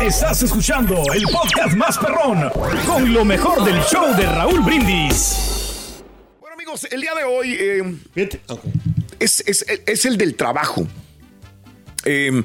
[0.00, 2.50] Estás escuchando el podcast más perrón
[2.86, 6.02] con lo mejor del show de Raúl Brindis.
[6.40, 8.30] Bueno, amigos, el día de hoy eh,
[9.18, 10.86] es, es- es el del trabajo.
[12.06, 12.42] Eh,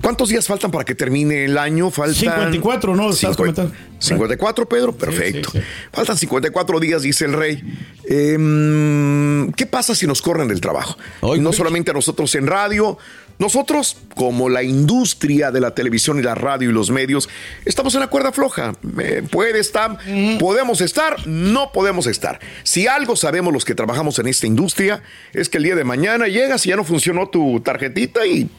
[0.00, 1.90] ¿Cuántos días faltan para que termine el año?
[1.90, 3.10] Faltan 54, ¿no?
[3.36, 3.74] Comentando.
[3.98, 5.50] 54, Pedro, perfecto.
[5.50, 5.64] sí, sí.
[5.92, 7.62] Faltan 54 días, dice el rey.
[8.08, 10.96] Eh, ¿Qué pasa si nos corren del trabajo?
[11.38, 12.96] no solamente a nosotros en radio,
[13.38, 17.28] nosotros, como la industria de la televisión y la radio y los medios,
[17.64, 18.72] estamos en la cuerda floja.
[19.00, 19.98] Eh, puede estar,
[20.40, 22.40] podemos estar, no podemos estar.
[22.64, 26.26] Si algo sabemos los que trabajamos en esta industria, es que el día de mañana
[26.26, 28.50] llegas y ya no funcionó tu tarjetita y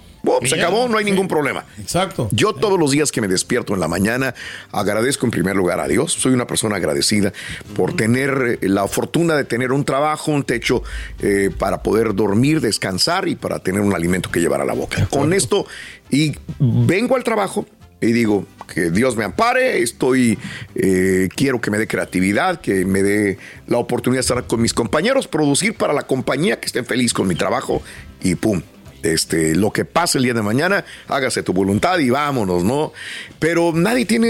[0.43, 1.65] se acabó, no hay ningún problema.
[1.79, 2.29] Exacto.
[2.31, 4.33] Yo todos los días que me despierto en la mañana
[4.71, 6.13] agradezco en primer lugar a Dios.
[6.13, 7.33] Soy una persona agradecida
[7.75, 10.83] por tener eh, la fortuna de tener un trabajo, un techo
[11.19, 15.07] eh, para poder dormir, descansar y para tener un alimento que llevar a la boca.
[15.09, 15.65] Con esto,
[16.09, 17.65] y vengo al trabajo
[18.01, 20.37] y digo que Dios me ampare, estoy,
[20.75, 24.73] eh, quiero que me dé creatividad, que me dé la oportunidad de estar con mis
[24.73, 27.81] compañeros, producir para la compañía, que estén feliz con mi trabajo
[28.21, 28.61] y pum,
[29.03, 32.91] este, lo que pase el día de mañana, hágase tu voluntad y vámonos, ¿no?
[33.39, 34.27] Pero nadie tiene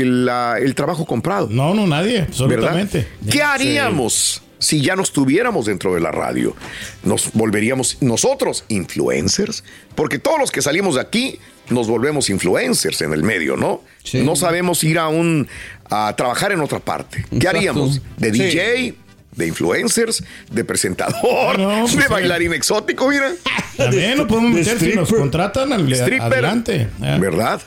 [0.00, 1.48] el, la- el trabajo comprado.
[1.50, 2.28] No, no, nadie, ¿verdad?
[2.28, 3.06] absolutamente.
[3.30, 6.54] ¿Qué haríamos si ya no estuviéramos dentro de la radio?
[7.02, 9.64] ¿Nos volveríamos nosotros influencers?
[9.94, 11.38] Porque todos los que salimos de aquí
[11.70, 13.82] nos volvemos influencers en el medio, ¿no?
[14.22, 15.48] No sabemos ir a un
[15.90, 17.24] a trabajar en otra parte.
[17.38, 18.00] ¿Qué haríamos?
[18.16, 18.94] ¿De Sí.
[19.36, 20.22] ¿De influencers?
[20.50, 21.58] ¿De presentador?
[21.58, 22.08] No, pues ¿De sí.
[22.08, 23.32] bailarín exótico, mira?
[23.76, 26.20] También nos podemos De meter si nos contratan al- Stripper.
[26.22, 26.88] adelante.
[26.98, 27.60] ¿Verdad?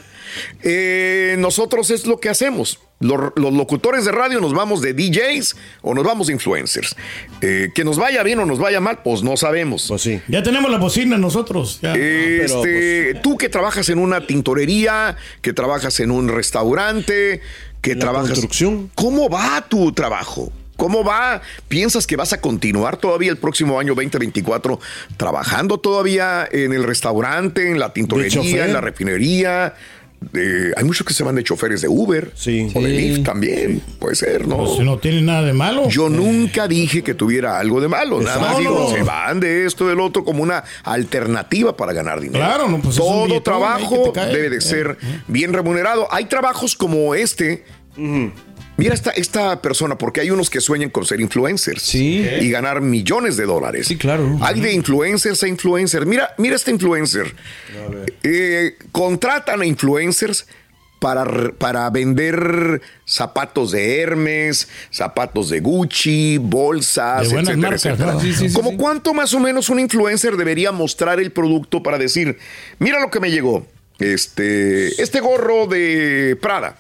[0.64, 2.80] Eh, nosotros es lo que hacemos.
[3.00, 6.96] Los, los locutores de radio nos vamos de DJs o nos vamos de influencers.
[7.42, 9.86] Eh, que nos vaya bien o nos vaya mal, pues no sabemos.
[9.88, 10.20] Pues sí.
[10.28, 11.80] Ya tenemos la bocina nosotros.
[11.82, 11.94] ya.
[11.96, 17.42] Este, tú que trabajas en una tintorería, que trabajas en un restaurante,
[17.82, 18.30] que la trabajas.
[18.30, 18.90] construcción.
[18.96, 20.52] ¿Cómo va tu trabajo?
[20.78, 21.42] ¿Cómo va?
[21.68, 24.80] ¿Piensas que vas a continuar todavía el próximo año 2024
[25.18, 28.60] trabajando todavía en el restaurante, en la tintorería, chofer?
[28.68, 29.74] en la refinería?
[30.34, 32.72] Eh, hay muchos que se van de choferes de Uber Sí.
[32.74, 32.98] o de Sí.
[32.98, 33.82] Lyft también.
[34.00, 34.58] Puede ser, ¿no?
[34.58, 35.88] Pues no tiene nada de malo.
[35.90, 38.20] Yo nunca dije que tuviera algo de malo.
[38.20, 42.44] Nada más digo, se van de esto, del otro, como una alternativa para ganar dinero.
[42.44, 44.98] Claro, no, pues Todo trabajo debe de ser
[45.28, 46.08] bien remunerado.
[46.12, 47.64] Hay trabajos como este.
[48.78, 52.24] Mira esta, esta persona, porque hay unos que sueñan con ser influencers Sí.
[52.42, 53.88] y ganar millones de dólares.
[53.88, 54.38] Sí, claro.
[54.42, 56.06] Hay de influencers a influencers.
[56.06, 57.34] Mira, mira este influencer.
[58.24, 60.46] Eh, contratan a influencers
[61.00, 68.14] para, para vender zapatos de Hermes, zapatos de Gucci, bolsas, De etcétera, marcas, etcétera.
[68.14, 68.20] ¿no?
[68.20, 68.78] Sí, sí, sí, ¿Cómo sí.
[68.78, 72.38] cuánto más o menos un influencer debería mostrar el producto para decir,
[72.80, 73.66] mira lo que me llegó,
[74.00, 76.78] este, este gorro de Prada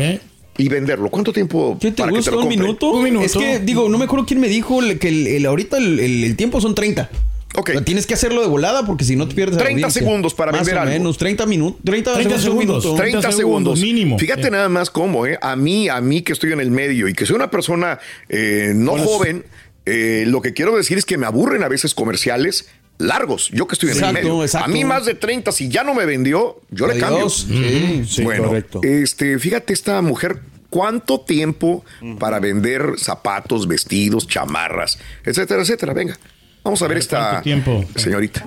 [0.00, 0.20] ¿Eh?
[0.58, 1.08] Y venderlo?
[1.10, 2.30] ¿Cuánto tiempo ¿Qué te para que gusta?
[2.32, 2.90] lo ¿Un minuto?
[2.90, 3.24] Un minuto.
[3.26, 6.24] Es que, digo, no me acuerdo quién me dijo que el, el- ahorita el, el-
[6.24, 7.10] el tiempo son 30.
[7.58, 7.70] Ok.
[7.70, 10.02] O sea, tienes que hacerlo de volada porque si no te pierdes la 30 audiencia.
[10.02, 10.92] segundos para Más vender o algo.
[10.92, 11.80] menos, 30 minutos.
[11.84, 12.44] 30, 30 segundos.
[12.44, 12.84] un segundos.
[12.84, 13.02] minuto.
[13.02, 13.80] 30 30 segundos.
[13.80, 14.18] mínimo.
[14.18, 15.38] Fíjate nada más cómo, ¿eh?
[15.40, 18.72] A mí, a mí que estoy en el medio y que soy una persona eh,
[18.74, 19.44] no joven,
[19.86, 23.50] eh, lo que quiero decir es que me aburren a veces comerciales largos.
[23.52, 24.42] Yo que estoy en Exacto, el medio.
[24.42, 24.64] exacto.
[24.64, 27.28] A mí más de 30, si ya no me vendió, yo le cambio.
[27.30, 28.04] Sí.
[28.08, 28.80] Sí, bueno, correcto.
[28.82, 30.40] este, fíjate esta mujer,
[30.70, 31.84] cuánto tiempo
[32.18, 35.92] para vender zapatos, vestidos, chamarras, etcétera, etcétera.
[35.94, 36.18] Venga,
[36.64, 37.84] vamos a ver esta ¿Cuánto tiempo?
[37.96, 38.46] señorita.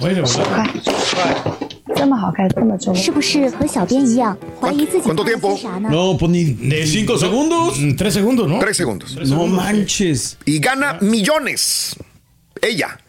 [0.00, 0.64] De verdad.
[1.95, 2.93] 这么好看，这么重。
[2.95, 5.55] 是不是和小编一样怀疑自己 ¿Cuánto 干了 tiempo?
[5.55, 5.89] 些啥呢？
[5.89, 7.77] No, pues ni De 5 no, segundos.
[7.79, 8.59] mm, Tres segundos, ¿no?
[8.59, 9.15] Tres segundos.
[9.29, 10.37] No manches.
[10.45, 11.95] Y gana millones.
[12.61, 12.99] Ella.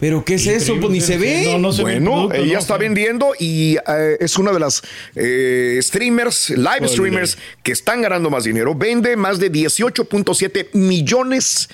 [0.00, 0.74] ¿Pero qué es eso?
[0.80, 1.44] Pues ni se ve.
[1.52, 2.58] No, no se ve el Bueno, producto, ella ¿no?
[2.58, 2.80] está Sí.
[2.80, 4.82] vendiendo y eh, es una de las
[5.14, 8.74] eh, streamers, live streamers que están ganando más dinero.
[8.74, 11.68] Vende más de 18.7 millones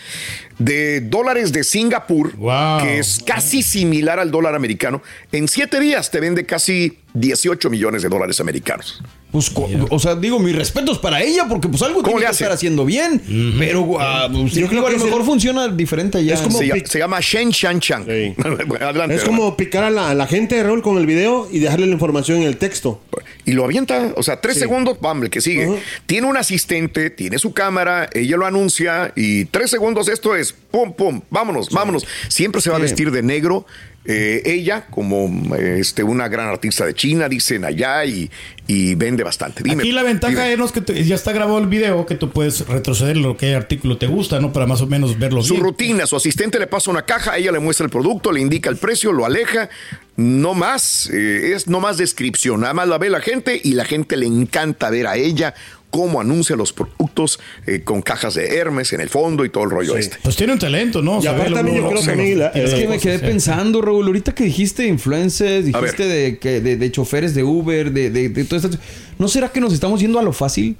[0.59, 2.81] de dólares de Singapur, Wow.
[2.83, 5.01] que es casi similar al dólar americano.
[5.31, 9.01] En siete días te vende casi 18 millones de dólares americanos.
[9.31, 9.51] Pues,
[9.89, 12.43] o sea, digo, mis respetos para ella, porque pues algo ¿Cómo tiene le que hace?
[12.43, 13.19] estar haciendo bien.
[13.57, 16.35] Pero ah, pues, Yo creo digo, a que lo mejor el- funciona diferente allá.
[16.35, 18.05] Es como- Se, llama- pic- se llama Shen Shan Chang.
[18.05, 18.35] Sí.
[18.79, 19.15] Adelante.
[19.15, 21.93] Es como picar a la, a la gente, Raúl, con el video y dejarle la
[21.93, 23.01] información en el texto.
[23.45, 24.59] Y lo avienta, o sea, tres Sí.
[24.61, 25.67] segundos, pam, el que sigue.
[26.05, 30.91] Tiene un asistente, tiene su cámara, ella lo anuncia y tres segundos esto es, pum,
[30.93, 32.05] pum, vámonos, vámonos.
[32.27, 33.65] Siempre se va a vestir de negro
[34.05, 38.29] Eh, ella, como este, una gran artista de China, dicen allá y,
[38.67, 39.63] y vende bastante.
[39.63, 40.61] Dime, Aquí la ventaja dime.
[40.65, 43.97] es que te- ya está grabado el video que tú puedes retroceder lo que artículo
[43.97, 44.51] te gusta, ¿no?
[44.51, 45.63] Para más o menos verlo Su bien.
[45.63, 48.75] rutina, su asistente le pasa una caja, ella le muestra el producto, le indica el
[48.75, 49.69] precio, lo aleja.
[50.17, 52.59] No más, eh, es no más descripción.
[52.59, 55.53] Nada más la ve la gente y la gente le encanta ver a ella
[55.93, 59.69] cómo anuncia los productos eh, con cajas de Hermes en el fondo y todo el
[59.69, 60.17] rollo este.
[60.23, 61.21] Pues tiene un talento, ¿no?
[61.21, 63.25] Y aparte también yo creo que la- Es que me quedé sí.
[63.25, 68.09] pensando, Raúl, ahorita que dijiste influencers, dijiste de, que, de, de choferes de Uber, de,
[68.09, 68.75] de, de todo esto.
[69.19, 70.75] ¿No será que nos estamos yendo a lo fácil?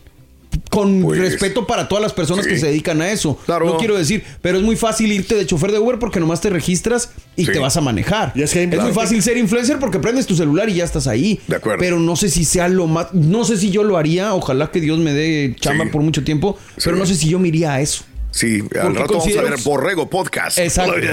[0.69, 2.51] Con Pues, respeto para todas las personas sí.
[2.51, 3.37] que se dedican a eso.
[3.45, 3.65] Claro.
[3.65, 6.49] No quiero decir, pero es muy fácil irte de chofer de Uber porque nomás te
[6.49, 7.51] registras y Sí.
[7.51, 8.31] te vas a manejar.
[8.35, 11.39] Y es que muy fácil ser influencer porque prendes tu celular y ya estás ahí.
[11.47, 11.79] De acuerdo.
[11.79, 13.13] Pero no sé si sea lo más.
[13.13, 14.33] No sé si yo lo haría.
[14.33, 15.89] Ojalá que Dios me dé chamba Sí.
[15.91, 16.57] por mucho tiempo.
[16.77, 16.81] Sí.
[16.85, 18.03] Pero no sé si yo me iría a eso.
[18.33, 20.57] Sí, al Porque rato vamos a ver Borrego Podcast.
[20.57, 20.93] Exacto.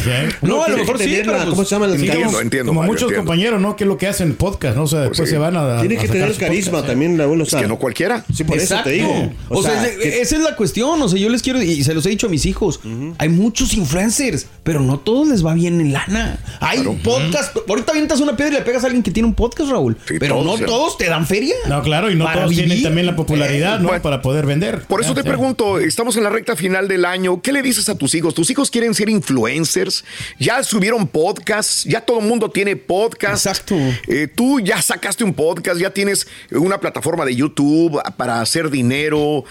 [0.00, 0.10] Sí.
[0.42, 1.86] No, a lo mejor sí, pero pues- ¿Cómo se llama?
[1.86, 2.40] El Entiendo, carisma.
[2.40, 2.70] entiendo.
[2.70, 3.26] Como Mario, muchos entiendo.
[3.26, 3.76] compañeros, ¿no?
[3.76, 4.84] Que es lo que hacen podcast, ¿no?
[4.84, 5.34] O sea, después sí.
[5.34, 5.80] se van a.
[5.80, 7.40] Tiene que tener carisma podcast, también, Raúl.
[7.40, 8.24] O Es sea, que no cualquiera.
[8.34, 9.32] Sí, por eso te digo.
[9.48, 11.02] O, sea, es- que- esa es la cuestión.
[11.02, 12.80] O sea, yo les quiero, y se los he dicho a mis hijos,
[13.18, 16.38] hay muchos influencers, pero no todos les va bien en lana.
[16.60, 17.56] Hay podcast.
[17.68, 19.96] Ahorita avientas una piedra y le pegas a alguien que tiene un podcast, Raúl.
[20.08, 20.64] Sí, pero todos, no sí.
[20.64, 21.54] todos te dan feria.
[21.68, 23.88] No, claro, y no todos tienen también la popularidad, ¿no?
[23.88, 24.02] Bueno.
[24.02, 24.82] Para poder vender.
[24.88, 27.88] Por eso Ya, te pregunto, estamos en la recta final del año, ¿qué le dices
[27.88, 28.34] a tus hijos?
[28.34, 30.04] ¿Tus hijos quieren ser influencers?
[30.38, 31.84] ¿Ya subieron podcasts?
[31.84, 33.46] ¿Ya todo el mundo tiene podcast?
[33.46, 33.76] Exacto.
[34.08, 39.44] Eh, Tú ya sacaste un podcast, ya tienes una plataforma de YouTube para hacer dinero.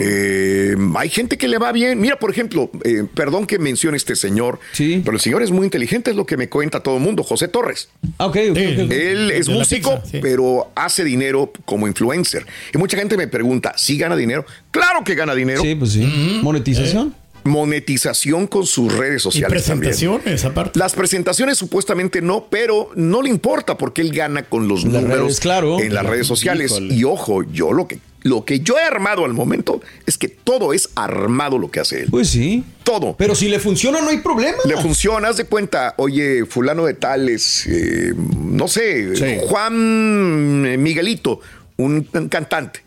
[0.00, 1.98] Eh, hay gente que le va bien.
[2.00, 5.00] Mira, por ejemplo, eh, perdón que mencione este señor, Sí.
[5.04, 7.48] pero el señor es muy inteligente, es lo que me cuenta todo el mundo, José
[7.48, 7.88] Torres.
[8.18, 8.80] Ah, ok, ok, Sí.
[8.82, 8.90] ok.
[8.92, 10.18] Él es músico, pizza, sí.
[10.20, 12.46] pero hace dinero como influencer.
[12.74, 14.44] Y mucha gente me pregunta, ¿sí gana dinero?
[14.70, 15.62] Claro que gana dinero.
[15.62, 16.40] Sí, pues sí.
[16.66, 17.14] Monetización.
[17.44, 19.90] Monetización con sus redes Y sociales también.
[19.92, 20.78] presentaciones, aparte.
[20.78, 25.22] Las presentaciones supuestamente no, pero no le importa porque él gana con los Las números
[25.26, 25.78] redes, claro.
[25.80, 26.72] en las redes sociales.
[26.72, 26.94] Híjole.
[26.94, 30.72] Y ojo, yo lo que lo que yo he armado al momento es que todo
[30.72, 32.08] es armado lo que hace él.
[32.10, 32.64] Pues sí.
[32.82, 33.14] Todo.
[33.16, 34.58] Pero si le funciona, no hay problema.
[34.64, 39.36] Le funciona, haz de cuenta, oye, fulano de tales, eh, no sé, Sí.
[39.46, 41.38] Juan eh, Miguelito,
[41.76, 42.80] un, un cantante.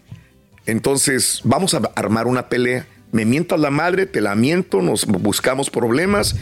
[0.66, 2.86] Entonces, vamos a armar una pelea.
[3.12, 6.36] Me mientas la madre, te la miento, nos buscamos problemas.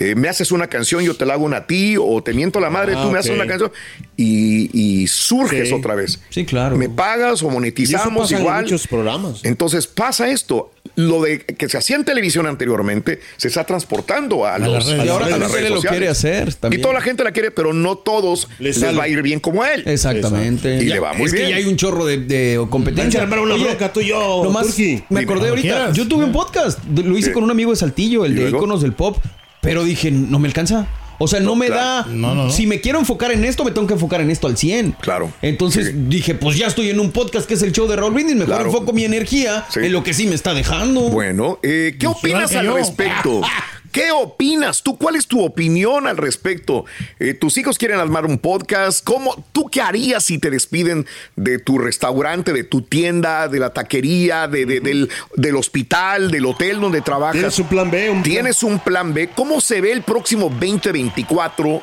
[0.00, 2.58] Eh, me haces una canción, yo te la hago una a ti, o te miento
[2.58, 3.70] la madre, Ah, tú me haces una canción
[4.16, 4.70] y,
[5.02, 6.20] y surges otra vez.
[6.30, 6.76] Sí, claro.
[6.76, 8.62] Me pagas o Y eso monetizamos pasa en igual.
[8.64, 9.40] muchos programas.
[9.44, 10.72] Entonces pasa esto.
[10.96, 15.00] Lo de que se hacía en televisión anteriormente se está transportando a, los, las redes.
[15.00, 16.54] a Y ahora las también redes se lo quiere hacer.
[16.54, 16.80] También.
[16.80, 19.38] Y toda la gente la quiere, pero no todos Le les va a ir bien
[19.40, 19.84] como a él.
[19.86, 20.78] Exactamente.
[20.82, 21.44] Y Ya- le va muy es bien.
[21.44, 23.20] que ya hay un chorro de, de competencia.
[23.20, 24.76] Vamos a armar una bronca tú y yo, nomás
[25.10, 25.62] me acordé ahorita.
[25.68, 25.96] quieras.
[25.96, 26.78] Yo tuve un podcast.
[26.86, 29.16] Lo hice con un amigo de Saltillo, el ¿Y de iconos del pop.
[29.60, 30.86] Pero dije, no me alcanza.
[31.22, 32.08] O sea, no, me claro.
[32.08, 32.14] da.
[32.14, 32.50] No, no, no.
[32.50, 34.92] Si me quiero enfocar en esto, me tengo que enfocar en esto al 100.
[35.02, 35.30] Claro.
[35.42, 35.92] Entonces Sí.
[36.08, 38.36] dije, pues ya estoy en un podcast que es el show de Raúl Brindis.
[38.36, 38.70] Mejor Claro.
[38.70, 39.80] enfoco mi energía Sí.
[39.80, 41.02] en lo que sí me está dejando.
[41.10, 42.74] Bueno, eh, ¿qué opinas al yo.
[42.76, 43.42] respecto?
[43.92, 44.82] ¿Qué opinas?
[44.82, 46.84] ¿Tú cuál es tu opinión al respecto?
[47.18, 49.04] Eh, ¿Tus hijos quieren armar un podcast?
[49.04, 51.06] ¿Cómo, ¿Tú qué harías si te despiden
[51.36, 56.46] de tu restaurante, de tu tienda, de la taquería, de, de- del, del hospital, del
[56.46, 57.32] hotel donde trabajas?
[57.40, 58.10] ¿Tienes un plan B?
[58.10, 59.28] Un plan- ¿Tienes un plan B?
[59.34, 61.82] ¿Cómo se ve el próximo 2024?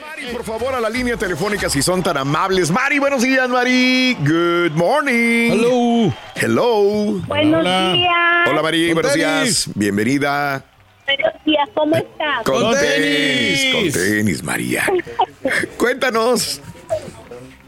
[0.00, 2.70] Mari, por favor, a la línea telefónica si son tan amables.
[2.70, 4.16] Mari, buenos días, Mari.
[4.20, 5.50] Good morning.
[5.52, 6.14] Hello.
[6.36, 7.20] Hello.
[7.26, 7.92] Buenos Hola.
[7.92, 8.48] días.
[8.50, 9.26] Hola, Mari, buenos tenis.
[9.66, 9.70] días.
[9.74, 10.64] Bienvenida.
[11.04, 12.44] Buenos días, ¿cómo estás?
[12.44, 13.60] Con, Con tenis.
[13.60, 13.74] tenis.
[13.74, 14.84] Con tenis, María.
[15.76, 16.62] Cuéntanos.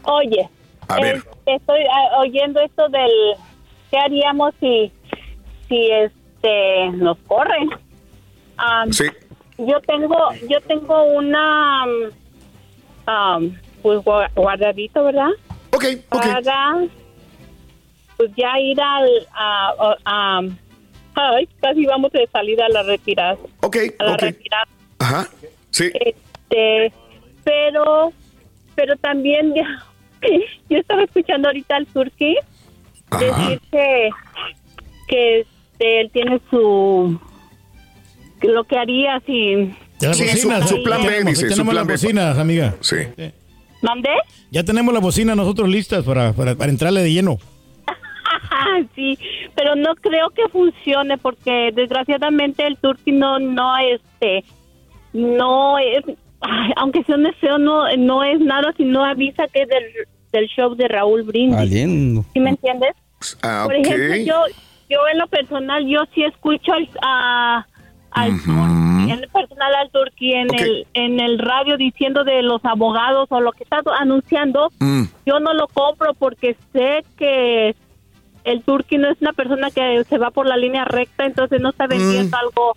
[0.03, 0.49] Oye,
[0.87, 1.17] A ver.
[1.17, 3.11] este, estoy ah, oyendo esto del
[3.93, 4.91] qué haríamos si
[5.69, 7.69] si este nos corren.
[8.57, 9.05] Am, Sí.
[9.59, 10.17] Yo tengo
[10.49, 11.83] yo tengo una
[13.05, 15.29] am, pues gua- guardadito, ¿verdad?
[15.71, 16.21] Ok, ok.
[16.21, 16.41] Para
[18.17, 20.41] pues ya ir al a, a- a-
[21.35, 24.67] ay, casi vamos de salida a la retirada, Ok, a la retirada.
[24.99, 25.27] Ajá.
[25.69, 25.91] Sí.
[25.93, 26.91] este
[27.43, 28.11] pero
[28.75, 29.67] pero también ya
[30.69, 32.37] Yo estaba escuchando ahorita al Ajá.
[33.19, 34.09] Decir que,
[35.07, 37.19] que este, él tiene su...
[38.41, 39.73] lo que haría si...
[39.99, 41.93] Sí, su- bocinas, su plan B, tenemos, dice, su tenemos plan las B.
[41.93, 42.75] bocinas, amiga.
[42.81, 42.95] Sí.
[43.81, 44.09] ¿Mandé?
[44.51, 47.37] Ya tenemos las bocinas nosotros listas para, para, para entrarle de lleno.
[48.95, 49.17] sí,
[49.55, 54.43] pero no creo que funcione porque desgraciadamente el Turki no, no, este,
[55.13, 56.03] no es,
[56.41, 59.83] ay, aunque sea un deseo, no, no es nada si no avisa que es del,
[60.33, 61.55] del show de Raúl Brindis.
[61.57, 62.25] Valiendo.
[62.33, 62.91] ¿Sí me entiendes?
[63.41, 64.43] Ah, Por ejemplo, yo,
[64.89, 67.65] yo en lo personal, yo sí escucho al, a-
[68.11, 72.63] al Turki, en lo personal al Turki en, el, en el radio diciendo de los
[72.63, 75.03] abogados o lo que está anunciando, Mm.
[75.25, 77.75] yo no lo compro porque sé que
[78.43, 81.69] el Turki no es una persona que se va por la línea recta, entonces no
[81.69, 82.75] está vendiendo algo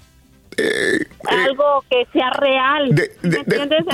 [0.58, 2.94] Eh, eh, algo que sea real.
[2.94, 3.10] de-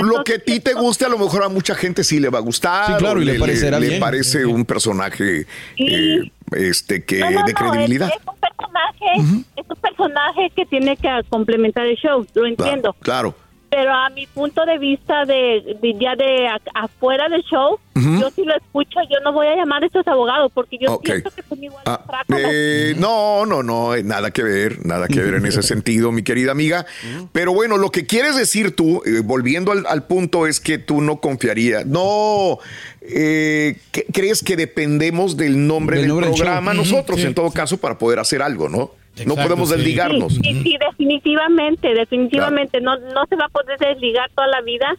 [0.01, 2.37] lo que a ti te guste, a lo mejor a mucha gente sí le va
[2.37, 2.85] a gustar.
[2.87, 3.99] Sí, claro, y le parecerá le bien.
[3.99, 5.45] parece un personaje
[5.75, 5.85] Sí.
[5.93, 8.09] eh, este que No, no, de credibilidad.
[8.09, 12.95] Es, es un personaje, es un personaje que tiene que complementar el show, lo entiendo.
[13.01, 13.35] Claro.
[13.75, 18.29] Pero a mi punto de vista de, de ya de a- afuera del show, yo
[18.35, 21.05] sí lo escucho, yo no voy a llamar a estos abogados porque yo Ok.
[21.05, 25.19] siento que son igual Ah, eh, no, no, no, eh, nada que ver, nada que
[25.21, 26.85] ver en ese sentido, mi querida amiga.
[27.31, 31.01] Pero bueno, lo que quieres decir tú, eh, volviendo al, al punto, es que tú
[31.01, 31.85] no confiarías.
[31.85, 32.59] No,
[33.01, 33.77] eh,
[34.13, 36.83] crees que dependemos del nombre Del del, nombre del programa show.
[36.83, 38.91] nosotros, sí, en todo caso, para poder hacer algo, ¿no?
[39.25, 40.33] No podemos desligarnos.
[40.35, 42.81] Sí, sí, sí, definitivamente, definitivamente.
[42.81, 44.95] No, no se va a poder desligar toda la vida.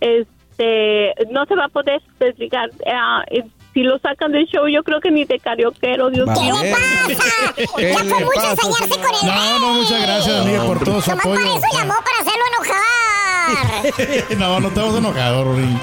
[0.00, 2.70] Este, no se va a poder desligar.
[3.30, 3.42] Eh,
[3.76, 6.54] si lo sacan del show, yo creo que ni de carioquero, Dios mío.
[7.76, 11.10] ¿Qué Ya fue mucho ensañarse con el No, no, muchas gracias, amiga, por todo su
[11.10, 11.56] Nomás para apoyo.
[11.58, 14.38] eso llamó para hacerlo enojar.
[14.38, 15.78] no, no estamos enojados, Rorín.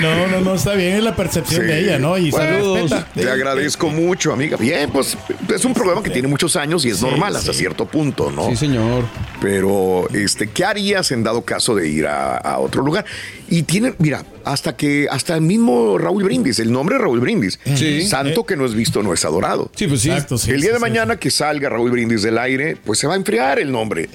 [0.00, 1.66] No, no, no, está bien, es la percepción Sí.
[1.68, 2.18] de ella, ¿no?
[2.18, 2.90] Y se Saludos.
[2.90, 3.06] respeta.
[3.14, 4.56] Te agradezco mucho, amiga.
[4.56, 5.16] Bien, pues
[5.54, 8.48] es un programa que tiene muchos años y es Sí, normal hasta cierto punto, ¿no?
[8.48, 9.04] Sí, señor.
[9.40, 13.04] Pero, este, ¿qué harías en dado caso de ir a, a otro lugar?
[13.48, 18.06] Y tiene, mira, hasta que, hasta el mismo Raúl Brindis, el nombre Raúl Brindis, Sí.
[18.06, 19.70] santo que no es visto, no es adorado.
[19.76, 20.10] Sí, pues sí.
[20.10, 20.80] Exacto, sí, el día sí, de sí.
[20.80, 24.08] mañana que salga Raúl Brindis del aire, pues se va a enfriar el nombre.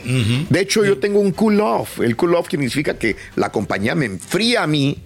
[0.50, 2.00] De hecho, yo tengo un cool off.
[2.00, 4.98] El cool off significa que la compañía me enfría a mí,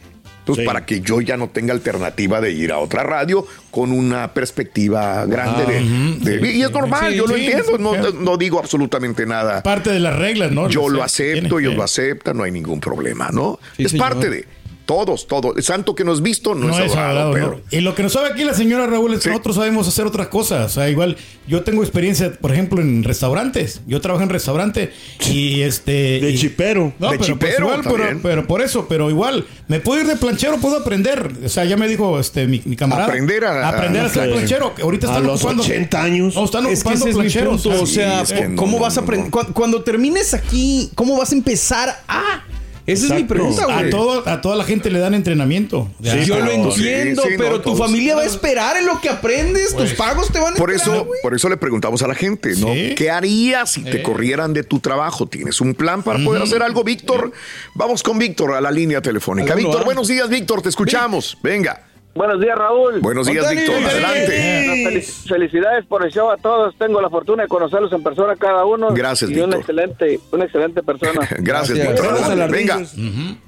[0.55, 0.63] Sí.
[0.65, 5.25] para que yo ya no tenga alternativa de ir a otra radio con una perspectiva
[5.25, 7.77] grande de, de- Y es normal, Sí, yo lo entiendo,
[8.13, 9.63] no, digo absolutamente nada.
[9.63, 10.67] Parte de las reglas, ¿no?
[10.67, 13.59] Yo O sea, lo acepto, ellos lo aceptan, no hay ningún problema, ¿no?
[13.77, 14.09] Es señor.
[14.09, 14.45] parte de
[14.91, 15.55] todos, todos.
[15.57, 17.47] El santo que no es visto no, No es es adorado, adorado, pero.
[17.71, 17.77] ¿no?
[17.77, 19.29] Y lo que nos sabe aquí la señora Raúl es que Sí.
[19.29, 20.65] nosotros sabemos hacer otras cosas.
[20.65, 21.15] O sea, igual
[21.47, 23.81] yo tengo experiencia, por ejemplo, en restaurantes.
[23.87, 24.91] Yo trabajo en restaurante
[25.29, 26.19] y este.
[26.19, 26.93] De y- chipero.
[26.99, 30.07] No, De pero, pues chipero igual, pero, pero por eso, pero igual, me puedo ir
[30.07, 31.31] de planchero, puedo aprender.
[31.45, 33.07] O sea, ya me dijo este mi, mi camarada.
[33.07, 34.75] Aprender a- aprender a, a- ser planchero.
[34.75, 36.35] que Ahorita A están los ocupando 80 años.
[36.35, 37.61] No, están Es que ocupando ese es mi plancheros.
[37.63, 37.81] punto.
[37.81, 39.31] O Sí, sea, es que no, ¿cómo no, vas a aprender?
[39.53, 42.43] cuando termines aquí, ¿cómo vas a empezar a?
[42.91, 43.89] Esa es mi pregunta, a, güey.
[43.89, 45.89] todo, a toda la gente le dan entrenamiento.
[45.99, 49.09] Yo lo entiendo, sí, sí, pero no, tu familia va a esperar en lo que
[49.09, 52.15] aprendes, tus pagos te van a Por esperar, eso, por eso le preguntamos a la
[52.15, 52.73] gente, ¿no?
[52.73, 52.95] Sí.
[52.95, 55.27] ¿Qué harías si te corrieran de tu trabajo?
[55.27, 57.31] ¿Tienes un plan para poder hacer algo, Víctor?
[57.75, 59.55] Vamos con Víctor a la línea telefónica.
[59.55, 61.37] Víctor, buenos días, Víctor, te escuchamos.
[61.41, 61.90] Venga.
[62.13, 62.99] Buenos días, Raúl.
[62.99, 63.75] Buenos días, Víctor.
[63.83, 65.01] Adelante.
[65.27, 66.75] Felicidades por el show a todos.
[66.77, 68.89] Tengo la fortuna de conocerlos en persona cada uno.
[68.91, 69.59] Gracias, y una Víctor.
[69.59, 71.27] excelente, una excelente persona.
[71.39, 71.77] Gracias.
[71.77, 72.13] Víctor.
[72.29, 72.43] Venga.
[72.75, 72.93] ardillas.
[72.97, 73.39] un,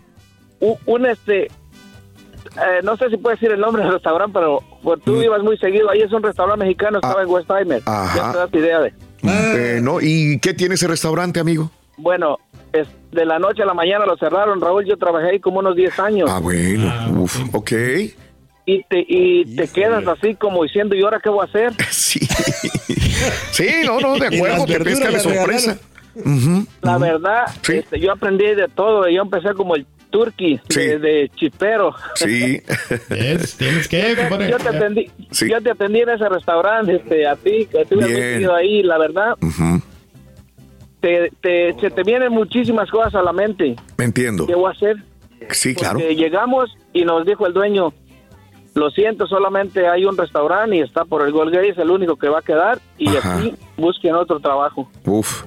[0.86, 1.50] un, este, eh,
[2.84, 5.90] no sé si puedes decir el nombre del restaurante, pero pues, tú ibas muy seguido.
[5.90, 7.24] Ahí es un restaurante mexicano, estaba Ah.
[7.24, 7.82] en Westheimer.
[7.86, 8.16] Ajá.
[8.18, 8.94] Ya te das idea de.
[9.22, 11.70] Bueno, ¿y qué tiene ese restaurante, amigo?
[11.98, 12.38] Bueno,
[12.72, 14.86] es, de la noche a la mañana lo cerraron, Raúl.
[14.86, 16.30] Yo trabajé ahí como unos 10 años.
[16.32, 16.92] Ah, bueno.
[17.22, 17.72] Uf, ok.
[18.66, 21.74] Y te, y te quedas así como diciendo, ¿y ahora qué voy a hacer?
[21.92, 22.20] Sí.
[23.52, 25.78] Sí, no, no, de acuerdo, te pesca de las sorpresa.
[26.82, 27.78] La verdad, Sí.
[27.78, 29.08] este, yo aprendí de todo.
[29.10, 30.80] Yo empecé como el turqui, Sí.
[30.80, 31.94] de, de chipero.
[32.16, 32.62] Sí.
[33.10, 34.50] Es, tienes que, compadre.
[34.52, 35.50] Yo te atendí, Sí.
[35.50, 38.20] yo te atendí en ese restaurante, este, a ti, que tú has Bien.
[38.34, 39.36] metido ahí, la verdad,
[41.02, 43.76] te, te, se te vienen muchísimas cosas a la mente.
[43.98, 44.46] Me entiendo.
[44.48, 44.98] ¿Qué voy a hacer?
[45.52, 46.00] Sí, claro.
[46.00, 47.94] Llegamos y nos dijo el dueño,
[48.76, 52.28] lo siento, solamente hay un restaurante y está por el Golgate, es el único que
[52.28, 53.38] va a quedar y Ajá.
[53.38, 54.90] aquí busquen otro trabajo.
[55.06, 55.44] Uf.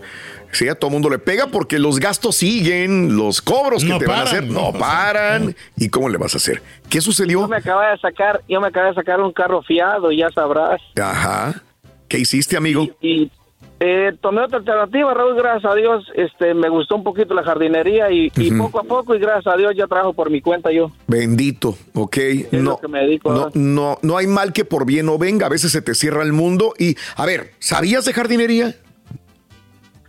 [0.52, 4.06] Sí, a todo mundo le pega porque los gastos siguen, los cobros que No te
[4.06, 5.54] van a hacer no no, paran.
[5.76, 6.62] ¿Y cómo le vas a hacer?
[6.88, 7.40] ¿Qué sucedió?
[7.40, 10.80] Yo me acabé de sacar, yo me acabé de sacar un carro fiado, ya sabrás.
[11.00, 11.62] Ajá.
[12.08, 12.88] ¿Qué hiciste, amigo?
[13.02, 13.30] y
[13.78, 18.10] Eh, tomé otra alternativa, Raúl, gracias a Dios, este, me gustó un poquito la jardinería
[18.10, 20.90] y, y poco a poco, y gracias a Dios ya trabajo por mi cuenta yo.
[21.06, 22.16] Bendito, ok.
[22.52, 23.50] No, que me dedico, no, ¿verdad?
[23.54, 25.46] no, no hay mal que por bien no venga.
[25.46, 26.72] A veces se te cierra el mundo.
[26.78, 28.74] Y, a ver, ¿sabías de jardinería?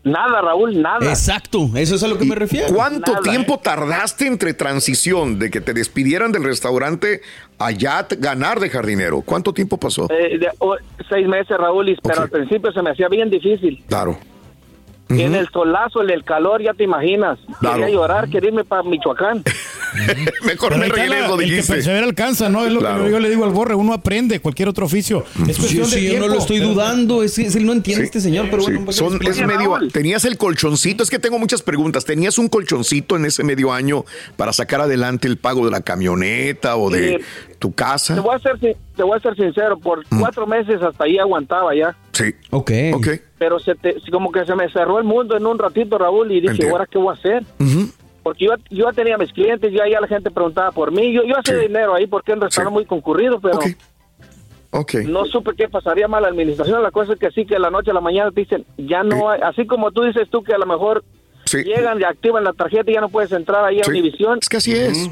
[0.07, 1.07] Nada, Raúl, nada.
[1.09, 2.67] Exacto, eso es a lo que me refiero.
[2.73, 3.23] ¿Cuánto Nada.
[3.23, 7.21] tiempo tardaste entre transición de que te despidieran del restaurante
[7.59, 9.21] a ya ganar de jardinero?
[9.21, 10.07] ¿Cuánto tiempo pasó?
[10.11, 10.77] Eh, de- o-
[11.09, 13.83] seis meses, Raúl, y- pero al principio se me hacía bien difícil.
[13.87, 14.17] Claro.
[15.09, 17.39] En el solazo, en el calor, ya te imaginas.
[17.61, 17.77] Claro.
[17.79, 19.41] Quería llorar, quería irme para Michoacán.
[20.45, 21.73] Mejor Pero me regreso, la- el que dijiste.
[21.73, 22.65] persevera alcanza, ¿no?
[22.65, 23.05] Es lo Claro.
[23.05, 23.75] que yo le digo al borre.
[23.75, 25.23] Uno aprende cualquier otro oficio.
[25.47, 27.23] Es Sí, de sí, yo no lo estoy dudando.
[27.23, 28.07] Es, es- él no entiende Sí.
[28.07, 28.79] este señor, pero Sí, bueno.
[28.85, 32.05] ¿para qué son- es medio, tenías el colchoncito, es que tengo muchas preguntas.
[32.05, 34.03] ¿Tenías un colchoncito en ese medio año
[34.35, 37.21] para sacar adelante el pago de la camioneta o de
[37.59, 38.19] tu Te casa?
[38.21, 40.19] voy a ser, sin- te voy a ser sincero, por Mm.
[40.19, 41.95] cuatro meses hasta ahí aguantaba ya.
[42.13, 42.33] Sí.
[42.49, 42.71] Ok.
[42.93, 43.07] Ok.
[43.37, 46.35] Pero se te, como que se me cerró el mundo en un ratito, Raúl, y
[46.41, 46.75] dije, Entiendo.
[46.75, 47.43] ¿ahora qué voy a hacer?
[47.59, 47.76] Ujú.
[48.27, 51.13] Porque yo, yo tenía mis clientes, ya, ya la gente preguntaba por mí.
[51.13, 51.67] Yo, yo hacía Sí.
[51.67, 52.73] dinero ahí porque era un restaurante Sí.
[52.73, 53.57] muy concurrido, pero
[55.05, 56.83] no supe qué pasaría mal la administración.
[56.83, 59.01] La cosa es que sí, que de la noche a la mañana te dicen, ya
[59.03, 61.03] no hay, así como tú dices tú que a lo mejor
[61.47, 61.63] Sí.
[61.63, 63.89] llegan y activan la tarjeta y ya no puedes entrar ahí a Sí.
[63.91, 64.39] Univisión.
[64.41, 65.09] Es que así es.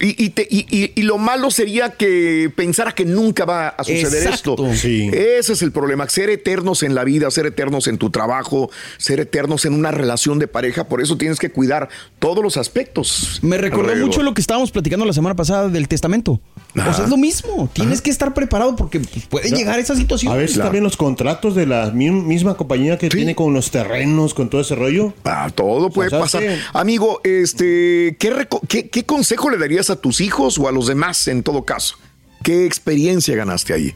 [0.00, 3.84] y, y, te- y- y- y lo malo sería que pensara que nunca va a
[3.84, 4.52] suceder Exacto.
[4.52, 4.74] esto.
[4.74, 5.08] Sí.
[5.12, 6.08] Ese es el problema.
[6.08, 10.38] Ser eternos en la vida, ser eternos en tu trabajo, ser eternos en una relación
[10.38, 10.88] de pareja.
[10.88, 11.88] Por eso tienes que cuidar
[12.18, 13.38] todos los aspectos.
[13.42, 14.06] Me recordó alrededor.
[14.08, 16.40] mucho lo que estábamos platicando la semana pasada del testamento.
[16.74, 16.90] Ajá.
[16.90, 17.68] O sea, es lo mismo.
[17.72, 20.32] Tienes que estar preparado porque puede llegar esa situación.
[20.32, 20.68] A veces Claro.
[20.68, 23.16] también los contratos de la mi- misma compañía que Sí.
[23.18, 25.12] tiene con los terrenos, con todo ese rollo.
[25.24, 26.42] Ah, todo puede O sea, pasar.
[26.42, 26.48] sí.
[26.72, 30.86] Amigo, este, ¿qué, reco- qué, qué consejo le darías a tus hijos o a los
[30.86, 31.96] demás en todo caso?
[32.42, 33.94] ¿Qué experiencia ganaste ahí?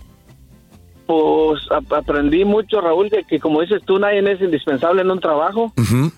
[1.07, 5.21] Pues ap- aprendí mucho, Raúl, de que como dices tú, nadie es indispensable en un
[5.21, 5.73] trabajo.
[5.77, 6.13] Un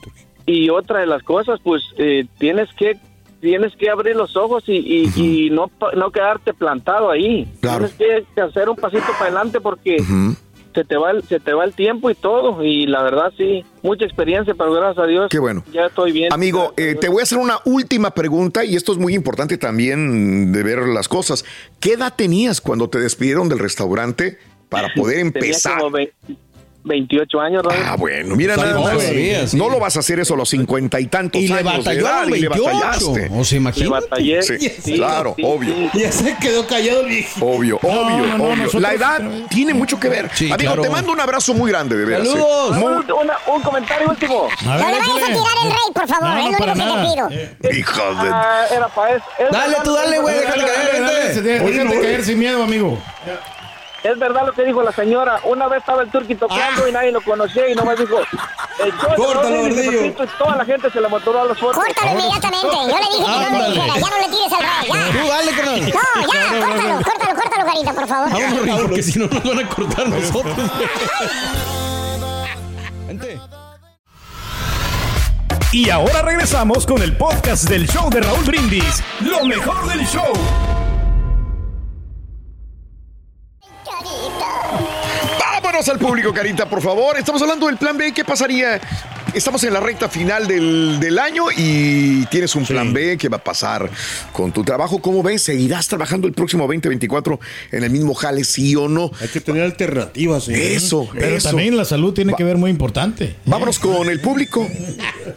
[0.00, 0.26] toque.
[0.46, 2.98] Y otra de las cosas, pues eh, tienes que
[3.40, 7.48] tienes que abrir los ojos y, y, y no, pa- no quedarte plantado ahí.
[7.60, 7.88] Claro.
[7.96, 9.96] Tienes que hacer un pasito para adelante porque
[10.74, 12.62] se te va el, se te va el tiempo y todo.
[12.64, 15.64] Y la verdad sí, mucha experiencia, pero gracias a Dios Qué bueno.
[15.72, 16.32] ya estoy bien.
[16.32, 20.52] Amigo, eh, te voy a hacer una última pregunta y esto es muy importante también
[20.52, 21.44] de ver las cosas.
[21.80, 25.80] ¿Qué edad tenías cuando te despidieron del restaurante para poder empezar?
[26.82, 27.82] Como ve- 28 años, Raúl.
[27.86, 28.92] Ah, bueno, mira nada más.
[28.92, 29.56] todavía, sí.
[29.56, 31.78] No lo vas a hacer eso a los cincuenta y tantos y le años de
[31.78, 32.64] batalló a edad y le 28.
[32.64, 33.30] batallaste.
[33.32, 33.90] O sea, Le imagínate.
[34.06, 34.42] batallé.
[34.42, 35.74] Sí, claro, obvio.
[35.94, 37.46] Ya se quedó callado el viejo.
[37.46, 38.56] Obvio, obvio, no, no, obvio.
[38.56, 40.30] nosotros- La edad tiene mucho que ver.
[40.34, 40.82] Sí, Amigo, claro.
[40.82, 42.28] te mando un abrazo muy grande, de veras.
[42.28, 42.76] Saludos.
[42.76, 44.48] Muy- Un, una- un comentario último.
[44.60, 46.28] A No ver, le vayas a tirar el rey, por favor.
[46.28, 47.48] No, es no, lo para único que nada.
[47.60, 47.78] te pido.
[47.78, 48.28] Hijos de...
[48.32, 49.24] Ah, era para eso.
[49.38, 50.56] Es Dale, tú que dale, güey, señora.
[50.56, 52.98] caer, déjate caer sin miedo, amigo.
[54.02, 55.40] Es verdad lo que dijo la señora.
[55.44, 58.18] Una vez estaba el turqui tocando y nadie lo conocía y nomás dijo,
[58.82, 61.84] el Córtalo, y toda la gente se le mostró a los fotos.
[61.84, 62.66] Córtalo inmediatamente.
[62.66, 63.94] Yo le dije que no lo dijera.
[63.94, 64.88] Ya no le tires al rey.
[64.88, 65.20] Ya.
[65.20, 65.80] Tú dale, carnal.
[65.80, 65.86] No,
[66.32, 68.30] ya, córtalo, córtalo, córtalo, carita, por favor.
[68.30, 70.70] Vámonos, Rey, porque si no nos van a cortar nosotros.
[73.06, 73.38] Vente.
[75.72, 79.02] Y ahora regresamos con el podcast del show de Raúl Brindis.
[79.20, 80.32] Lo mejor del show.
[85.90, 87.18] Al público, Carita, por favor.
[87.18, 88.12] Estamos hablando del plan B.
[88.12, 88.80] ¿Qué pasaría?
[89.34, 93.16] Estamos en la recta final del, del año y tienes un plan B.
[93.18, 93.90] ¿Qué va a pasar
[94.32, 95.00] con tu trabajo?
[95.00, 95.42] ¿Cómo ves?
[95.42, 97.40] ¿Seguirás trabajando el próximo 2024
[97.72, 99.10] en el mismo jale, sí o no?
[99.20, 100.48] Hay que tener alternativas.
[100.48, 100.74] ¿eh?
[100.74, 101.48] Eso, Pero eso.
[101.48, 103.36] también la salud tiene que ver muy importante.
[103.44, 104.68] Vámonos con el público.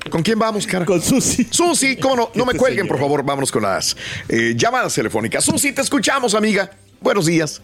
[0.09, 0.85] ¿Con quién vamos, cara?
[0.85, 1.47] Con Susi.
[1.49, 3.23] Susi, cómo no, no me Este cuelguen, por favor.
[3.23, 3.97] Vámonos con las
[4.29, 5.43] eh, llamadas telefónicas.
[5.43, 6.69] Susi, te escuchamos, amiga.
[7.01, 7.61] Buenos días.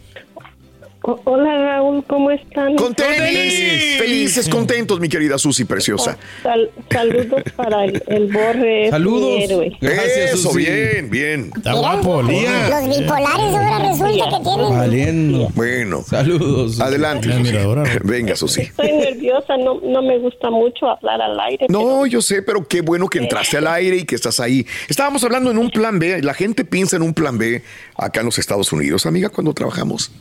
[1.02, 1.68] Hola
[2.07, 2.75] ¿cómo están?
[2.75, 3.97] Con tenis.
[3.97, 6.17] Felices, contentos, mi querida Susi preciosa.
[6.43, 8.85] Sal- saludos para el, el borre.
[8.85, 9.38] es Saludos.
[9.38, 9.77] mi héroe.
[9.81, 10.57] Gracias, Eso, Susi.
[10.59, 11.51] bien, bien.
[11.55, 12.21] Está guapo.
[12.21, 14.69] Los bipolares ahora resulta que tienen.
[14.77, 15.49] Valiendo.
[15.55, 16.71] Bueno, Saludos.
[16.71, 16.81] Susi.
[16.81, 17.27] adelante.
[17.31, 17.41] Susi.
[17.43, 17.83] miradora.
[18.03, 18.62] Venga, Susi.
[18.62, 21.65] Estoy nerviosa, no, no me gusta mucho hablar al aire.
[21.69, 24.65] No, yo sé, pero qué bueno que entraste al aire y que estás ahí.
[24.88, 26.21] Estábamos hablando en un plan B.
[26.21, 27.62] La gente piensa en un plan B
[27.95, 30.12] acá en los Estados Unidos, amiga, cuando trabajamos.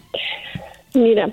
[0.94, 1.31] Mira,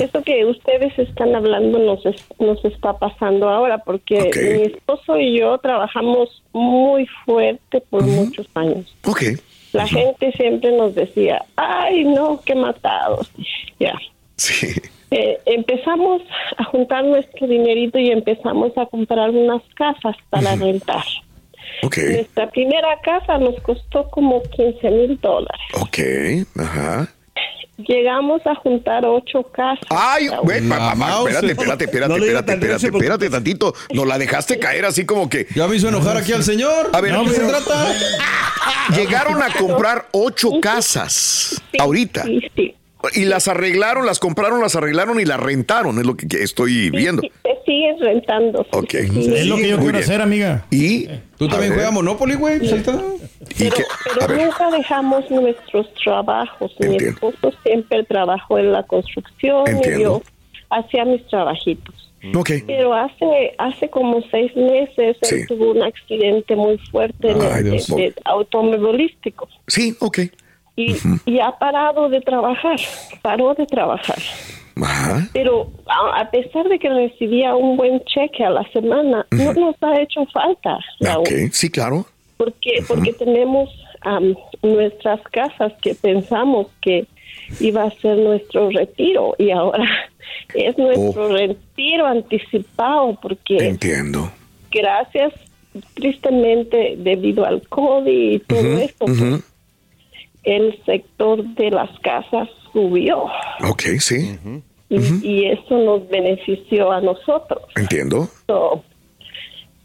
[0.00, 5.38] eso que ustedes están hablando nos, es- nos está pasando ahora porque mi esposo y
[5.38, 8.94] yo trabajamos muy fuerte por muchos años.
[9.06, 9.22] Ok.
[9.72, 13.30] La gente siempre nos decía, ay, no, qué matados.
[13.78, 13.94] Ya.
[14.36, 14.66] Sí.
[15.12, 16.22] Eh, empezamos
[16.56, 21.04] a juntar nuestro dinerito y empezamos a comprar unas casas para rentar.
[21.82, 21.96] Ok.
[21.98, 25.60] Nuestra primera casa nos costó como 15 mil dólares.
[25.80, 25.98] Ok.
[26.60, 27.08] Ajá.
[27.86, 29.84] Llegamos a juntar ocho casas.
[29.90, 31.30] Ay, güey, mouse.
[31.30, 33.74] espérate, espérate, espérate, espérate, espérate, espérate tantito.
[33.92, 36.90] Nos la dejaste caer así como que Ya me hizo enojar aquí al señor.
[36.92, 37.92] A ver, ¿de qué se trata?
[38.96, 42.22] llegaron a comprar ocho casas Sí, ahorita.
[42.24, 42.74] Sí, sí.
[43.14, 47.22] Y las arreglaron, las compraron, las arreglaron y las rentaron, es lo que estoy viendo.
[47.22, 48.66] Sí, se siguen rentando.
[48.72, 48.90] Ok.
[48.90, 49.32] sí.
[49.34, 49.96] Es lo que yo Muy quiero bien.
[49.96, 50.66] hacer, amiga.
[50.70, 51.06] Y
[51.38, 52.58] Tú a también ver, juegas Monopoly, güey.
[52.60, 53.74] Pero,
[54.18, 56.72] pero nunca dejamos nuestros trabajos.
[56.80, 59.98] Mi esposo siempre trabajó en la construcción Entiendo.
[59.98, 60.22] y yo
[60.70, 61.94] hacía mis trabajitos.
[62.34, 62.50] ok.
[62.66, 65.36] Pero hace hace como seis meses Sí.
[65.36, 70.18] él tuvo un accidente muy fuerte en Ay, de- de automovilístico Sí, ok.
[70.76, 72.78] Y, y ha parado de trabajar,
[73.22, 74.18] paró de trabajar.
[74.82, 75.28] Ajá.
[75.34, 79.76] Pero a, a pesar de que recibía un buen cheque a la semana, no nos
[79.82, 82.06] ha hecho falta, Raúl, Ok, sí, claro.
[82.38, 83.68] porque porque tenemos
[84.62, 87.06] nuestras casas que pensamos que
[87.60, 89.84] iba a ser nuestro retiro y ahora
[90.54, 94.30] es nuestro retiro anticipado porque Entiendo.
[94.70, 95.34] gracias
[95.94, 99.42] tristemente debido al COVID y todo esto pues, Ujú.
[100.44, 103.24] El sector de las casas subió.
[103.68, 104.38] Ok, sí,
[104.88, 107.62] y, y eso nos benefició a nosotros.
[107.76, 108.28] Entiendo.
[108.46, 108.82] So,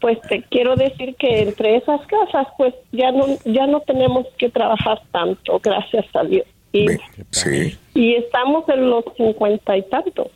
[0.00, 4.50] pues te quiero decir que entre esas casas pues ya no ya no tenemos que
[4.50, 6.46] trabajar tanto gracias a Dios
[6.84, 7.76] Ve, Sí.
[7.94, 10.26] y estamos en los cincuenta y tantos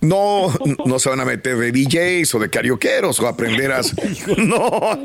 [0.00, 3.94] No, no, no se van a meter de DJs o de carioqueros o aprenderás.
[4.38, 4.98] No,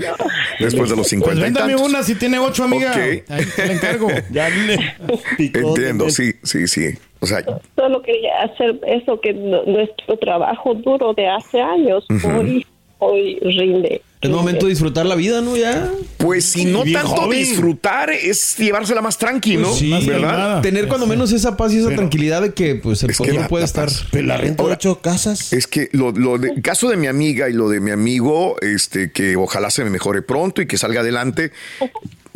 [0.59, 1.89] después de los Pues 50 y véndame tantos.
[1.89, 2.91] una si tiene ocho, amiga.
[2.91, 2.97] Ok.
[3.29, 4.07] Ahí te la encargo.
[4.31, 4.79] Ya le.
[5.39, 6.95] Entiendo, sí, sí, sí.
[7.19, 7.43] O sea,
[7.75, 12.05] solo quería hacer eso que nuestro trabajo duro de hace años
[12.38, 12.65] hoy
[12.99, 15.55] hoy rinde Es momento de disfrutar la vida, ¿no?
[15.57, 15.89] Ya.
[16.17, 17.39] pues si no tanto joven.
[17.39, 19.67] disfrutar es llevársela más tranqui, ¿no?
[19.69, 20.61] Pues sí, más ¿verdad?
[20.61, 23.41] Tener cuando menos esa paz y esa tranquilidad de que pues el Es que futuro
[23.41, 23.89] la- puede la estar.
[24.11, 25.53] Pero la renta ocho casas.
[25.53, 28.55] Es que lo, lo de, el caso de mi amiga y lo de mi amigo,
[28.61, 31.51] este, que ojalá se me mejore pronto y que salga adelante,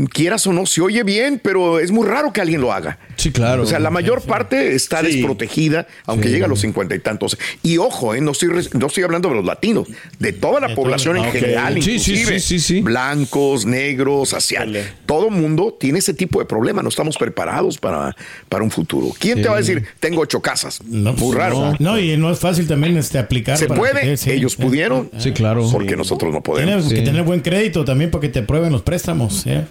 [0.07, 2.97] quieras o no, se oye bien, pero es muy raro que alguien lo haga.
[3.17, 3.63] Sí, claro.
[3.63, 5.07] O sea, la mayor parte está Sí.
[5.13, 7.38] desprotegida, aunque llega a los cincuenta y tantos.
[7.63, 9.88] Y ojo, eh, no, estoy, res- no estoy hablando de los latinos,
[10.19, 11.33] de toda la población en Ah, ok.
[11.33, 12.39] general, Sí, sí, inclusive.
[12.39, 12.81] sí, sí, sí.
[12.81, 14.83] Blancos, negros, asiáticos.
[15.05, 16.81] Todo mundo tiene ese tipo de problema.
[16.81, 18.15] No estamos preparados para,
[18.47, 19.09] para un futuro.
[19.19, 20.79] ¿Quién te va a decir, tengo ocho casas?
[20.85, 21.75] No, muy pues, raro.
[21.79, 23.57] No, no, y no es fácil también este, aplicar.
[23.57, 24.01] ¿Se para puede?
[24.01, 24.62] que- sí, Ellos sí.
[24.62, 25.09] pudieron.
[25.17, 25.67] Sí, claro.
[25.71, 26.85] Porque nosotros no podemos.
[26.88, 29.45] Tienes que tener buen crédito también para que te aprueben los préstamos.
[29.47, 29.65] ¿eh?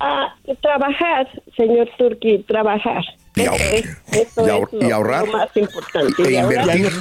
[0.00, 3.02] Ah, trabajar, señor Turki, trabajar.
[3.34, 3.74] Y ahorrar.
[3.74, 5.26] es, eso Y ahor- es lo, y ahorrar.
[5.26, 6.22] lo más importante.
[6.22, 6.92] E Y ahorrar, invertir.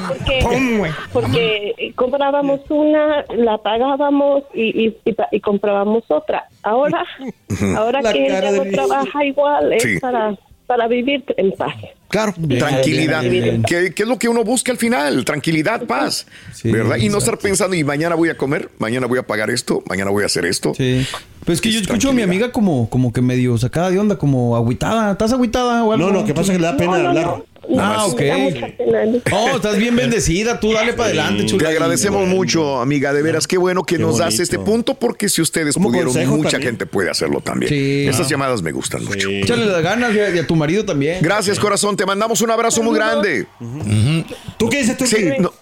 [0.41, 6.45] porque, porque comprábamos una, la pagábamos y, y, y pa- y comprábamos otra.
[6.63, 7.03] Ahora,
[7.77, 9.99] ahora La que ella no trabaja igual, es Sí.
[9.99, 10.35] para,
[10.67, 11.75] para vivir en paz.
[12.11, 13.21] Claro, tranquilidad.
[13.21, 13.63] bien, bien.
[13.63, 15.25] ¿Qué, qué es lo que uno busca al final?
[15.25, 16.27] Tranquilidad, paz.
[16.53, 16.97] Sí, ¿Verdad?
[16.97, 20.11] Y no estar pensando, y mañana voy a comer, mañana voy a pagar esto, mañana
[20.11, 20.73] voy a hacer esto.
[20.75, 21.05] Sí.
[21.45, 23.97] Pues es que yo Es escucho a mi amiga como, como que medio sacada de
[23.97, 25.13] onda, como agüitada.
[25.13, 26.05] ¿Estás agüitada o algo?
[26.07, 27.25] No, no, que pasa es que le da pena No, no, hablar.
[27.25, 27.45] no.
[27.77, 28.21] Ah, ok.
[29.31, 30.59] Oh, estás bien bendecida.
[30.59, 31.69] Tú dale para adelante, Te chula.
[31.69, 33.13] agradecemos mucho, amiga.
[33.13, 36.11] De veras, qué bueno que Qué nos das este punto, porque si ustedes Como pudieron,
[36.29, 36.61] mucha también.
[36.71, 37.69] gente puede hacerlo también.
[37.69, 38.07] Sí.
[38.07, 39.29] Estas llamadas me gustan mucho.
[39.29, 41.19] Échale las ganas y a, y a tu marido también.
[41.21, 41.95] Gracias, corazón.
[41.95, 43.45] Te mandamos un abrazo muy grande.
[44.57, 45.05] ¿Tú qué dices tú?
[45.05, 45.53] Sí, no-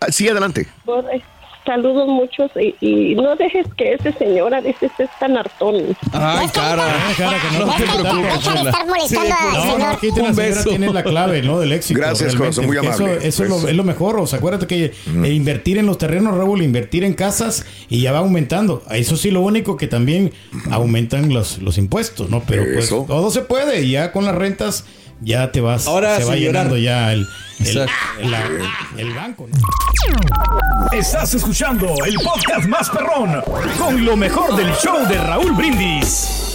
[0.00, 0.66] ah, sí, adelante.
[0.84, 1.22] Pues, eh,
[1.64, 5.96] Saludos muchos y, y no dejes que ese señor a veces es tan hartón.
[6.12, 6.84] Ay, cara.
[7.16, 8.70] Cara, que no, No te preocupes, deja de chula.
[8.70, 9.92] estar molestando al No, no, señor.
[9.94, 10.68] aquí Un la señora beso.
[10.70, 11.60] tiene la clave, ¿no?
[11.60, 12.00] Del éxito.
[12.00, 13.02] Gracias, corazón, muy realmente.
[13.04, 13.18] amable.
[13.28, 14.18] Eso, eso es, lo, es lo mejor.
[14.18, 18.10] O sea, acuérdate que eh, invertir en los terrenos, Raúl, invertir en casas y ya
[18.12, 18.82] va aumentando.
[18.90, 20.32] Eso sí, lo único que también
[20.70, 22.42] aumentan los, los impuestos, ¿no?
[22.46, 23.04] Pero pues Eso.
[23.06, 24.84] todo se puede y ya con las rentas
[25.22, 26.40] ya te vas, Ahora, se va llorar.
[26.40, 27.26] llenando ya el,
[27.60, 27.74] el,
[28.30, 28.42] la-
[28.98, 30.88] el banco, ¿no?
[30.92, 33.42] Estás escuchando el podcast más perrón
[33.78, 36.51] con lo mejor del show de Raúl Brindis.